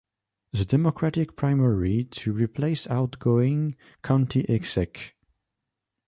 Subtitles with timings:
[0.53, 5.13] The Democratic primary to replace outgoing County Exec.